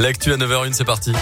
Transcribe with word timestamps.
L'actu 0.00 0.32
à 0.32 0.38
9h01, 0.38 0.72
c'est 0.72 0.86
parti. 0.86 1.12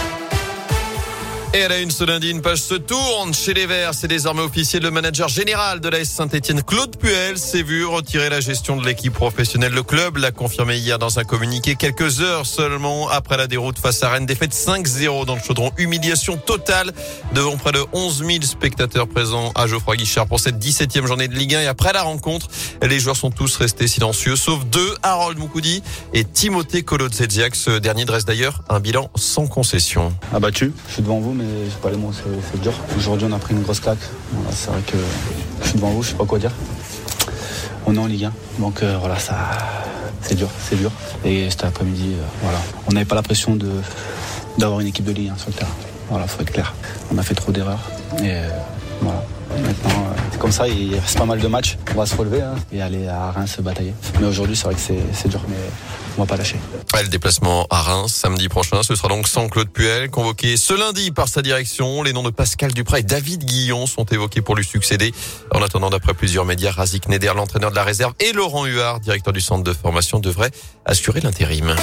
Et 1.51 1.63
à 1.63 1.67
la 1.67 1.79
une 1.79 1.89
ce 1.89 2.03
lundi, 2.03 2.29
une 2.29 2.41
page 2.41 2.61
se 2.61 2.75
tourne 2.75 3.33
chez 3.33 3.55
les 3.55 3.65
Verts. 3.65 3.95
C'est 3.95 4.07
désormais 4.07 4.43
officiel. 4.43 4.83
Le 4.83 4.91
manager 4.91 5.27
général 5.29 5.79
de 5.79 5.89
la 5.89 6.05
Saint-Etienne, 6.05 6.61
Claude 6.61 6.95
Puel, 6.95 7.39
s'est 7.39 7.63
vu 7.63 7.85
retirer 7.85 8.29
la 8.29 8.39
gestion 8.39 8.77
de 8.77 8.85
l'équipe 8.85 9.13
professionnelle. 9.13 9.73
Le 9.73 9.81
club 9.81 10.17
l'a 10.17 10.29
confirmé 10.29 10.77
hier 10.77 10.99
dans 10.99 11.17
un 11.17 11.23
communiqué 11.23 11.75
quelques 11.75 12.21
heures 12.21 12.45
seulement 12.45 13.09
après 13.09 13.35
la 13.35 13.47
déroute 13.47 13.79
face 13.79 14.03
à 14.03 14.09
Rennes. 14.09 14.27
Défaite 14.27 14.53
5-0 14.53 15.25
dans 15.25 15.33
le 15.33 15.41
chaudron. 15.41 15.71
Humiliation 15.79 16.37
totale 16.37 16.91
devant 17.33 17.57
près 17.57 17.71
de 17.71 17.83
11 17.93 18.23
000 18.27 18.41
spectateurs 18.43 19.07
présents 19.07 19.51
à 19.55 19.65
Geoffroy 19.65 19.95
Guichard 19.95 20.27
pour 20.27 20.39
cette 20.39 20.63
17e 20.63 21.07
journée 21.07 21.27
de 21.27 21.33
Ligue 21.33 21.55
1. 21.55 21.61
Et 21.61 21.67
après 21.67 21.93
la 21.93 22.03
rencontre, 22.03 22.47
les 22.83 22.99
joueurs 22.99 23.17
sont 23.17 23.31
tous 23.31 23.57
restés 23.57 23.87
silencieux, 23.87 24.35
sauf 24.35 24.65
deux, 24.65 24.93
Harold 25.01 25.39
Moukoudi 25.39 25.81
et 26.13 26.25
Timothée 26.25 26.83
Kolodzedziak. 26.83 27.55
Ce 27.55 27.79
dernier 27.79 28.05
dresse 28.05 28.25
d'ailleurs 28.25 28.61
un 28.69 28.79
bilan 28.79 29.09
sans 29.15 29.47
concession. 29.47 30.13
Abattu, 30.31 30.73
je 30.89 30.93
suis 30.93 31.01
devant 31.01 31.19
vous 31.19 31.38
mais 31.39 31.65
j'ai 31.65 31.77
pas 31.81 31.89
les 31.89 31.97
mots, 31.97 32.11
c'est 32.13 32.61
dur. 32.61 32.73
Aujourd'hui, 32.97 33.27
on 33.29 33.33
a 33.33 33.39
pris 33.39 33.53
une 33.53 33.61
grosse 33.61 33.79
claque. 33.79 33.99
c'est 34.51 34.69
vrai 34.69 34.81
que 34.85 34.97
je 35.61 35.67
suis 35.67 35.75
devant 35.77 35.89
vous, 35.89 36.03
je 36.03 36.09
sais 36.09 36.15
pas 36.15 36.25
quoi 36.25 36.39
dire. 36.39 36.51
On 37.85 37.95
est 37.95 37.99
en 37.99 38.05
Ligue 38.05 38.25
1, 38.25 38.33
donc 38.59 38.83
euh, 38.83 38.97
voilà, 38.99 39.17
ça, 39.17 39.35
c'est 40.21 40.35
dur, 40.35 40.49
c'est 40.59 40.75
dur. 40.75 40.91
Et 41.23 41.49
cet 41.49 41.63
après-midi, 41.63 42.13
euh, 42.13 42.23
voilà, 42.43 42.59
on 42.87 42.91
n'avait 42.91 43.05
pas 43.05 43.15
la 43.15 43.23
pression 43.23 43.55
de 43.55 43.69
d'avoir 44.57 44.81
une 44.81 44.87
équipe 44.87 45.05
de 45.05 45.13
Ligue 45.13 45.29
1 45.29 45.37
sur 45.37 45.49
le 45.49 45.53
terrain. 45.53 45.71
Voilà, 46.09 46.27
faut 46.27 46.41
être 46.41 46.51
clair. 46.51 46.73
On 47.13 47.17
a 47.17 47.23
fait 47.23 47.35
trop 47.35 47.51
d'erreurs 47.51 47.89
et 48.21 48.31
euh, 48.31 48.49
voilà. 49.01 49.23
Maintenant, 49.49 50.05
comme 50.49 50.65
ça, 50.65 50.67
il 50.67 50.95
reste 50.95 51.15
pas 51.15 51.25
mal 51.25 51.39
de 51.39 51.47
matchs. 51.47 51.77
On 51.93 51.99
va 51.99 52.07
se 52.07 52.15
relever 52.15 52.41
hein, 52.41 52.55
et 52.71 52.81
aller 52.81 53.07
à 53.07 53.29
Reims 53.29 53.53
se 53.57 53.61
batailler. 53.61 53.93
Mais 54.19 54.25
aujourd'hui, 54.25 54.55
c'est 54.55 54.63
vrai 54.63 54.73
que 54.73 54.81
c'est 54.81 55.27
dur, 55.27 55.41
mais 55.47 55.55
on 56.17 56.21
va 56.21 56.25
pas 56.25 56.37
lâcher. 56.37 56.55
le 56.99 57.07
déplacement 57.07 57.67
à 57.69 57.83
Reims 57.83 58.11
samedi 58.11 58.49
prochain, 58.49 58.81
ce 58.81 58.95
sera 58.95 59.09
donc 59.09 59.27
sans 59.27 59.47
Claude 59.47 59.69
Puel, 59.69 60.09
convoqué 60.09 60.57
ce 60.57 60.73
lundi 60.73 61.11
par 61.11 61.27
sa 61.27 61.43
direction. 61.43 62.01
Les 62.01 62.13
noms 62.13 62.23
de 62.23 62.31
Pascal 62.31 62.73
Duprat 62.73 63.01
et 63.01 63.03
David 63.03 63.45
Guillon 63.45 63.85
sont 63.85 64.05
évoqués 64.05 64.41
pour 64.41 64.55
lui 64.55 64.65
succéder. 64.65 65.13
En 65.53 65.61
attendant, 65.61 65.91
d'après 65.91 66.15
plusieurs 66.15 66.45
médias, 66.45 66.71
Razik 66.71 67.09
Neder, 67.09 67.33
l'entraîneur 67.35 67.69
de 67.69 67.75
la 67.75 67.83
réserve, 67.83 68.13
et 68.19 68.33
Laurent 68.33 68.65
Huard, 68.65 69.01
directeur 69.01 69.33
du 69.33 69.41
centre 69.41 69.63
de 69.63 69.73
formation, 69.73 70.17
devraient 70.17 70.51
assurer 70.83 71.21
l'intérim. 71.21 71.75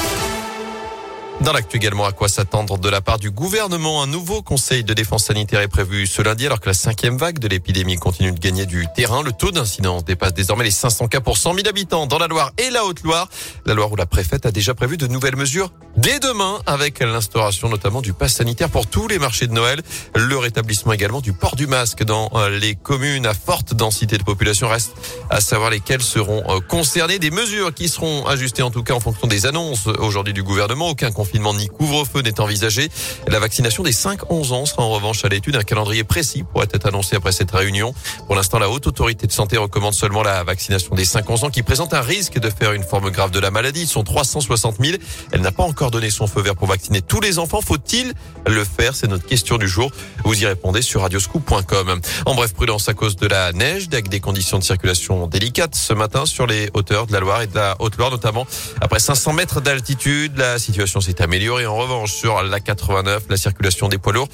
Dans 1.47 1.52
l'actu 1.52 1.77
également, 1.77 2.05
à 2.05 2.11
quoi 2.11 2.28
s'attendre 2.28 2.77
de 2.77 2.89
la 2.89 3.00
part 3.00 3.20
du 3.20 3.30
gouvernement? 3.30 4.02
Un 4.02 4.08
nouveau 4.08 4.42
conseil 4.42 4.83
de 4.83 4.92
défense 4.94 5.27
sanitaire 5.27 5.61
est 5.61 5.69
prévu 5.69 6.05
ce 6.08 6.20
lundi 6.20 6.44
alors 6.44 6.58
que 6.58 6.66
la 6.66 6.75
cinquième 6.75 7.16
vague 7.19 7.38
de 7.38 7.47
l'épidémie 7.47 7.94
continue 7.98 8.33
de 8.33 8.41
gagner 8.41 8.66
du 8.66 8.84
terrain. 8.97 9.22
Le 9.22 9.30
taux 9.30 9.53
d'incidence 9.53 10.05
dépasse 10.05 10.34
désormais 10.34 10.64
les 10.64 10.72
500 10.72 11.06
cas 11.06 11.20
pour 11.20 11.36
100 11.36 11.55
000 11.55 11.69
habitants 11.69 12.08
dans 12.08 12.19
la 12.19 12.27
Loire 12.27 12.50
et 12.58 12.70
la 12.70 12.84
Haute-Loire. 12.84 13.28
La 13.64 13.75
Loire 13.75 13.92
où 13.92 13.94
la 13.97 14.06
préfète 14.06 14.44
a 14.44 14.50
déjà 14.50 14.75
prévu 14.75 14.97
de 14.97 15.06
nouvelles 15.06 15.36
mesures 15.36 15.70
dès 15.97 16.19
demain 16.19 16.58
avec 16.66 16.98
l'instauration 16.98 17.69
notamment 17.69 18.03
du 18.03 18.12
pass 18.12 18.34
sanitaire 18.34 18.69
pour 18.69 18.88
tous 18.88 19.06
les 19.06 19.20
marchés 19.20 19.47
de 19.47 19.53
Noël. 19.53 19.83
Le 20.16 20.36
rétablissement 20.36 20.94
également 20.94 21.20
du 21.20 21.33
port 21.33 21.55
du 21.55 21.69
masque 21.69 22.03
dans 22.03 22.28
euh, 22.34 22.58
les 22.58 22.75
communes 22.75 23.25
à 23.25 23.34
forte 23.34 23.72
densité 23.72 24.19
de 24.19 24.25
population 24.25 24.69
reste 24.69 24.97
à 25.31 25.41
savoir 25.41 25.70
lesquelles 25.70 26.03
seront 26.03 26.42
euh, 26.48 26.58
concernées. 26.58 27.20
Des 27.20 27.31
mesures 27.31 27.72
qui 27.72 27.88
seront 27.88 28.27
ajustées 28.27 28.62
en 28.62 28.72
tout 28.72 28.83
cas 28.83 28.94
en 28.94 29.00
fonction 29.00 29.28
des 29.28 29.47
annonces 29.47 29.86
aujourd'hui 29.86 30.34
du 30.34 30.42
gouvernement. 30.42 30.88
Aucun 30.88 31.12
confinement 31.12 31.35
ni 31.38 31.68
couvre-feu 31.68 32.22
n'est 32.22 32.40
envisagé. 32.40 32.88
La 33.28 33.38
vaccination 33.38 33.82
des 33.82 33.92
5-11 33.92 34.52
ans 34.52 34.66
sera 34.66 34.82
en 34.82 34.90
revanche 34.90 35.24
à 35.24 35.28
l'étude. 35.28 35.56
Un 35.56 35.62
calendrier 35.62 36.04
précis 36.04 36.42
pourrait 36.42 36.68
être 36.72 36.86
annoncé 36.86 37.16
après 37.16 37.32
cette 37.32 37.50
réunion. 37.50 37.94
Pour 38.26 38.34
l'instant, 38.36 38.58
la 38.58 38.70
Haute 38.70 38.86
Autorité 38.86 39.26
de 39.26 39.32
Santé 39.32 39.56
recommande 39.56 39.94
seulement 39.94 40.22
la 40.22 40.44
vaccination 40.44 40.94
des 40.94 41.04
5-11 41.04 41.46
ans 41.46 41.50
qui 41.50 41.62
présente 41.62 41.94
un 41.94 42.00
risque 42.00 42.38
de 42.38 42.50
faire 42.50 42.72
une 42.72 42.82
forme 42.82 43.10
grave 43.10 43.30
de 43.30 43.40
la 43.40 43.50
maladie. 43.50 43.82
Ils 43.82 43.88
sont 43.88 44.02
360 44.02 44.76
000. 44.80 44.98
Elle 45.32 45.40
n'a 45.40 45.52
pas 45.52 45.64
encore 45.64 45.90
donné 45.90 46.10
son 46.10 46.26
feu 46.26 46.42
vert 46.42 46.56
pour 46.56 46.68
vacciner 46.68 47.02
tous 47.02 47.20
les 47.20 47.38
enfants. 47.38 47.60
Faut-il 47.60 48.12
le 48.46 48.64
faire? 48.64 48.94
C'est 48.94 49.08
notre 49.08 49.26
question 49.26 49.58
du 49.58 49.68
jour. 49.68 49.90
Vous 50.24 50.42
y 50.42 50.46
répondez 50.46 50.82
sur 50.82 51.02
radioscoop.com. 51.02 52.00
En 52.26 52.34
bref, 52.34 52.54
prudence 52.54 52.88
à 52.88 52.94
cause 52.94 53.16
de 53.16 53.26
la 53.26 53.52
neige, 53.52 53.88
avec 53.92 54.08
des 54.08 54.20
conditions 54.20 54.58
de 54.58 54.64
circulation 54.64 55.26
délicates 55.26 55.75
ce 55.75 55.92
matin 55.92 56.26
sur 56.26 56.46
les 56.46 56.70
hauteurs 56.75 57.06
de 57.06 57.12
la 57.12 57.20
Loire 57.20 57.42
et 57.42 57.46
de 57.46 57.54
la 57.54 57.76
Haute-Loire, 57.78 58.10
notamment 58.10 58.46
après 58.80 58.98
500 58.98 59.32
mètres 59.32 59.60
d'altitude. 59.60 60.36
La 60.36 60.58
situation 60.58 61.00
s'est 61.00 61.22
améliorée 61.26 61.66
en 61.66 61.75
revanche, 61.75 62.12
sur 62.12 62.41
la 62.41 62.60
89, 62.60 63.25
la 63.28 63.37
circulation 63.37 63.88
des 63.88 63.98
poids 63.98 64.12
lourds 64.12 64.28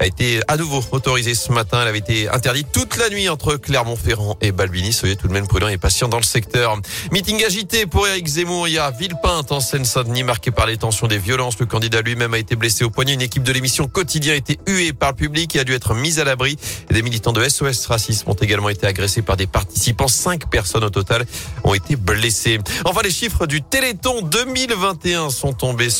a 0.00 0.06
été 0.06 0.40
à 0.48 0.56
nouveau 0.56 0.82
autorisée 0.92 1.34
ce 1.34 1.52
matin. 1.52 1.80
Elle 1.82 1.88
avait 1.88 1.98
été 1.98 2.26
interdite 2.30 2.68
toute 2.72 2.96
la 2.96 3.10
nuit 3.10 3.28
entre 3.28 3.56
Clermont-Ferrand 3.56 4.38
et 4.40 4.50
Balbini. 4.50 4.94
Soyez 4.94 5.16
tout 5.16 5.28
de 5.28 5.32
même 5.32 5.46
prudents 5.46 5.68
et 5.68 5.76
patients 5.76 6.08
dans 6.08 6.16
le 6.16 6.24
secteur. 6.24 6.78
Meeting 7.12 7.44
agité 7.44 7.84
pour 7.84 8.06
Eric 8.08 8.26
Zemmour. 8.26 8.66
Il 8.66 8.74
y 8.74 8.78
a 8.78 8.90
Villepinte 8.90 9.52
en 9.52 9.60
Seine-Saint-Denis, 9.60 10.22
marqué 10.22 10.50
par 10.50 10.66
les 10.66 10.78
tensions 10.78 11.06
des 11.06 11.18
violences. 11.18 11.58
Le 11.58 11.66
candidat 11.66 12.00
lui-même 12.00 12.32
a 12.32 12.38
été 12.38 12.56
blessé 12.56 12.82
au 12.82 12.90
poignet. 12.90 13.12
Une 13.12 13.20
équipe 13.20 13.42
de 13.42 13.52
l'émission 13.52 13.86
Quotidien 13.86 14.32
a 14.32 14.36
été 14.36 14.58
huée 14.66 14.94
par 14.94 15.10
le 15.10 15.16
public 15.16 15.54
et 15.54 15.60
a 15.60 15.64
dû 15.64 15.74
être 15.74 15.94
mise 15.94 16.18
à 16.18 16.24
l'abri. 16.24 16.56
Des 16.90 17.02
militants 17.02 17.32
de 17.32 17.46
SOS 17.46 17.86
Racisme 17.86 18.30
ont 18.30 18.34
également 18.34 18.70
été 18.70 18.86
agressés 18.86 19.22
par 19.22 19.36
des 19.36 19.46
participants. 19.46 20.08
Cinq 20.08 20.48
personnes 20.48 20.84
au 20.84 20.90
total 20.90 21.26
ont 21.64 21.74
été 21.74 21.96
blessées. 21.96 22.58
Enfin, 22.86 23.02
les 23.04 23.10
chiffres 23.10 23.46
du 23.46 23.60
Téléthon 23.60 24.22
2021 24.22 25.28
sont 25.28 25.52
tombés 25.52 25.90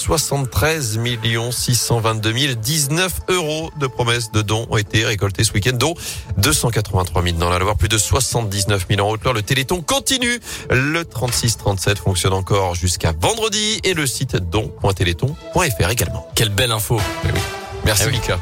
73 0.47 0.99
13 0.99 1.51
622 1.51 2.55
019 2.55 3.21
euros 3.29 3.71
de 3.79 3.87
promesses 3.87 4.31
de 4.31 4.43
dons 4.43 4.67
ont 4.71 4.77
été 4.77 5.05
récoltés 5.05 5.45
ce 5.45 5.53
week-end, 5.53 5.73
dont 5.75 5.95
283 6.37 7.23
000 7.23 7.37
dans 7.39 7.51
la 7.51 7.59
Loire, 7.59 7.77
plus 7.77 7.89
de 7.89 7.99
79 7.99 8.87
000 8.89 9.01
en 9.01 9.11
Haute-Loire. 9.11 9.35
Le 9.35 9.43
Téléthon 9.43 9.81
continue. 9.81 10.41
Le 10.71 11.03
36-37 11.03 11.97
fonctionne 11.97 12.33
encore 12.33 12.75
jusqu'à 12.75 13.13
vendredi 13.19 13.81
et 13.85 13.95
le 13.95 14.07
site 14.07 14.37
don.téléthon.fr 14.37 15.91
également. 15.91 16.29
Quelle 16.35 16.51
belle 16.51 16.73
info. 16.73 17.01
Merci 17.85 18.05
eh 18.09 18.11
Mika. 18.11 18.39